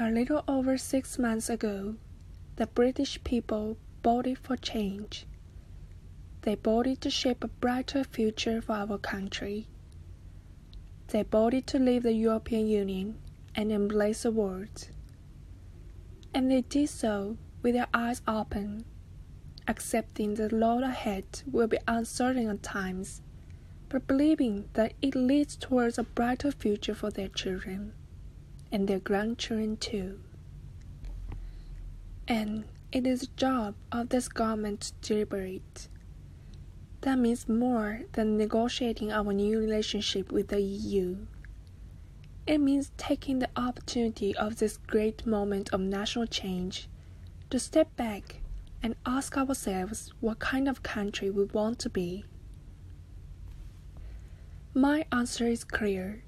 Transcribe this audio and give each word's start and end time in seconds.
A 0.00 0.12
little 0.12 0.44
over 0.46 0.78
six 0.78 1.18
months 1.18 1.50
ago, 1.50 1.96
the 2.54 2.68
British 2.68 3.20
people 3.24 3.76
voted 4.04 4.38
for 4.38 4.56
change. 4.56 5.26
They 6.42 6.54
voted 6.54 7.00
to 7.00 7.10
shape 7.10 7.42
a 7.42 7.48
brighter 7.48 8.04
future 8.04 8.62
for 8.62 8.74
our 8.74 8.98
country. 8.98 9.66
They 11.08 11.24
voted 11.24 11.66
to 11.66 11.80
leave 11.80 12.04
the 12.04 12.12
European 12.12 12.68
Union 12.68 13.18
and 13.56 13.72
embrace 13.72 14.22
the 14.22 14.30
world. 14.30 14.86
And 16.32 16.48
they 16.48 16.60
did 16.60 16.90
so 16.90 17.36
with 17.60 17.74
their 17.74 17.88
eyes 17.92 18.22
open, 18.28 18.84
accepting 19.66 20.34
that 20.34 20.50
the 20.50 20.58
road 20.58 20.84
ahead 20.84 21.42
will 21.50 21.66
be 21.66 21.78
uncertain 21.88 22.48
at 22.48 22.62
times, 22.62 23.20
but 23.88 24.06
believing 24.06 24.68
that 24.74 24.92
it 25.02 25.16
leads 25.16 25.56
towards 25.56 25.98
a 25.98 26.04
brighter 26.04 26.52
future 26.52 26.94
for 26.94 27.10
their 27.10 27.28
children 27.28 27.94
and 28.70 28.88
their 28.88 28.98
grandchildren 28.98 29.76
too. 29.76 30.20
And 32.26 32.64
it 32.92 33.06
is 33.06 33.20
the 33.20 33.28
job 33.36 33.74
of 33.92 34.08
this 34.10 34.28
government 34.28 34.92
to 35.02 35.14
deliberate. 35.14 35.88
That 37.02 37.18
means 37.18 37.48
more 37.48 38.02
than 38.12 38.36
negotiating 38.36 39.12
our 39.12 39.32
new 39.32 39.58
relationship 39.58 40.32
with 40.32 40.48
the 40.48 40.60
EU. 40.60 41.16
It 42.46 42.58
means 42.58 42.92
taking 42.96 43.38
the 43.38 43.50
opportunity 43.56 44.34
of 44.34 44.56
this 44.56 44.78
great 44.78 45.26
moment 45.26 45.70
of 45.72 45.80
national 45.80 46.26
change 46.26 46.88
to 47.50 47.58
step 47.58 47.94
back 47.96 48.40
and 48.82 48.94
ask 49.04 49.36
ourselves 49.36 50.12
what 50.20 50.38
kind 50.38 50.68
of 50.68 50.82
country 50.82 51.30
we 51.30 51.44
want 51.44 51.78
to 51.80 51.90
be. 51.90 52.24
My 54.74 55.04
answer 55.12 55.46
is 55.46 55.64
clear. 55.64 56.22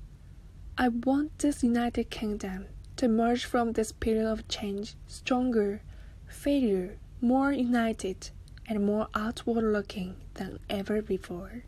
I 0.83 0.89
want 0.89 1.41
this 1.41 1.63
United 1.63 2.09
Kingdom 2.09 2.65
to 2.97 3.05
emerge 3.05 3.45
from 3.45 3.75
this 3.75 3.93
period 3.93 4.25
of 4.25 4.49
change 4.49 4.95
stronger, 5.07 5.83
fairer, 6.27 6.97
more 7.21 7.53
united, 7.53 8.31
and 8.67 8.87
more 8.87 9.09
outward 9.15 9.63
looking 9.75 10.17
than 10.33 10.59
ever 10.71 11.03
before. 11.03 11.65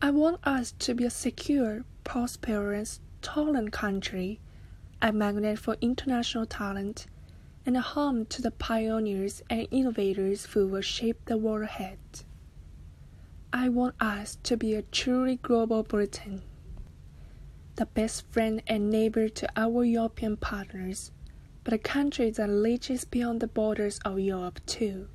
I 0.00 0.10
want 0.10 0.40
us 0.42 0.72
to 0.78 0.94
be 0.94 1.04
a 1.04 1.10
secure, 1.10 1.84
prosperous, 2.02 3.00
tolerant 3.20 3.72
country, 3.72 4.40
a 5.02 5.12
magnet 5.12 5.58
for 5.58 5.76
international 5.82 6.46
talent, 6.46 7.04
and 7.66 7.76
a 7.76 7.82
home 7.82 8.24
to 8.24 8.40
the 8.40 8.52
pioneers 8.52 9.42
and 9.50 9.68
innovators 9.70 10.46
who 10.46 10.66
will 10.66 10.80
shape 10.80 11.22
the 11.26 11.36
world 11.36 11.64
ahead. 11.64 11.98
I 13.52 13.68
want 13.68 13.96
us 14.00 14.38
to 14.44 14.56
be 14.56 14.74
a 14.74 14.80
truly 14.80 15.36
global 15.36 15.82
Britain 15.82 16.40
the 17.76 17.86
best 17.86 18.24
friend 18.30 18.62
and 18.68 18.88
neighbor 18.88 19.28
to 19.28 19.48
our 19.56 19.84
European 19.84 20.36
partners, 20.36 21.10
but 21.64 21.74
a 21.74 21.78
country 21.78 22.30
that 22.30 22.48
reaches 22.48 23.04
beyond 23.04 23.40
the 23.40 23.48
borders 23.48 23.98
of 24.04 24.20
Europe 24.20 24.60
too. 24.64 25.08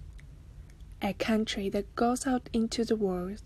A 1.02 1.14
country 1.14 1.70
that 1.70 1.96
goes 1.96 2.28
out 2.28 2.50
into 2.52 2.84
the 2.84 2.98
world 2.98 3.42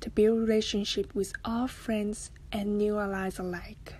to 0.00 0.10
build 0.10 0.40
relationship 0.40 1.14
with 1.14 1.32
all 1.44 1.66
friends 1.66 2.30
and 2.52 2.76
new 2.76 2.98
allies 2.98 3.38
alike. 3.38 3.94